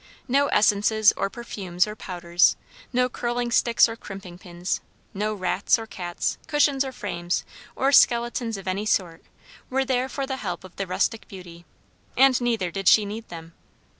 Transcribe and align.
No 0.27 0.47
essences 0.47 1.13
or 1.15 1.29
perfumes 1.29 1.85
or 1.85 1.95
powders; 1.95 2.55
no 2.91 3.07
curling 3.07 3.51
sticks 3.51 3.87
or 3.87 3.95
crimping 3.95 4.39
pins; 4.39 4.81
no 5.13 5.35
rats 5.35 5.77
or 5.77 5.85
cats, 5.85 6.39
cushions 6.47 6.83
or 6.83 6.91
frames, 6.91 7.45
or 7.75 7.91
skeletons 7.91 8.57
of 8.57 8.67
any 8.67 8.87
sort, 8.87 9.21
were 9.69 9.85
there 9.85 10.09
for 10.09 10.25
the 10.25 10.37
help 10.37 10.63
of 10.63 10.75
the 10.77 10.87
rustic 10.87 11.27
beauty; 11.27 11.65
and 12.17 12.41
neither 12.41 12.71
did 12.71 12.87
she 12.87 13.05
need 13.05 13.29
them. 13.29 13.53